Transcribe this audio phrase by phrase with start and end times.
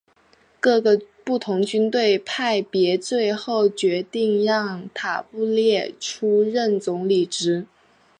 [0.59, 7.67] 各个不同军队派别最后决定让塔列布出任总理职。